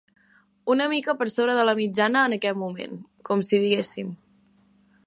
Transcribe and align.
Una 0.75 0.87
mica 0.93 1.15
per 1.19 1.27
sobre 1.33 1.57
de 1.59 1.65
la 1.71 1.75
mitjana 1.81 2.25
en 2.31 2.35
aquest 2.39 2.61
moment, 2.63 2.99
com 3.31 3.47
si 3.51 3.63
diguéssim. 3.67 4.15